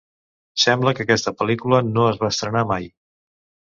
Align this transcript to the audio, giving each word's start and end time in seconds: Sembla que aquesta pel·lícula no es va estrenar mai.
Sembla 0.61 0.93
que 0.99 1.03
aquesta 1.05 1.33
pel·lícula 1.41 1.81
no 1.91 2.07
es 2.13 2.19
va 2.25 2.31
estrenar 2.37 2.65
mai. 2.73 2.93